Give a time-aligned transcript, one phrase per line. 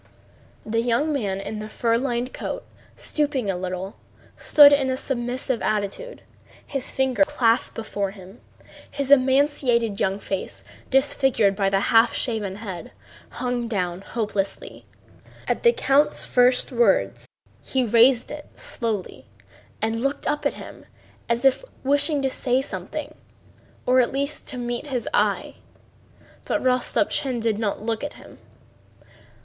[0.65, 2.63] The young man in the fur lined coat,
[2.97, 3.97] stooping a little,
[4.35, 6.23] stood in a submissive attitude,
[6.65, 8.41] his fingers clasped before him.
[8.89, 12.93] His emaciated young face, disfigured by the half shaven head,
[13.29, 14.87] hung down hopelessly.
[15.47, 17.27] At the count's first words
[17.63, 19.27] he raised it slowly
[19.83, 20.87] and looked up at him
[21.29, 23.13] as if wishing to say something
[23.85, 25.57] or at least to meet his eye.
[26.45, 28.39] But Rostopchín did not look at him.